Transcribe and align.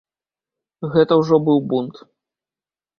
Гэта 0.95 1.13
ўжо 1.21 1.35
быў 1.47 1.59
бунт. 1.69 1.95